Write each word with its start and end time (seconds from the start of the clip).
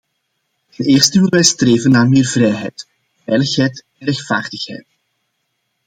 Ten 0.69 0.85
eerste 0.85 1.13
willen 1.15 1.29
wij 1.29 1.43
streven 1.43 1.91
naar 1.91 2.09
meer 2.09 2.25
vrijheid, 2.25 2.87
veiligheid 3.23 3.85
en 3.97 4.05
rechtvaardigheid. 4.05 4.85